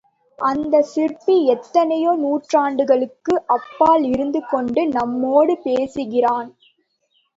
அந்தச் 0.39 0.87
சிற்பி 0.87 1.35
எத்தனையோ 1.47 2.11
நூற்றாண்டுகளுக்கு 2.17 3.35
அப்பால் 3.49 4.03
இருந்து 4.05 4.41
கொண்டு 4.47 4.83
நம்மோடு 4.89 5.55
பேசுகிறான். 5.63 6.49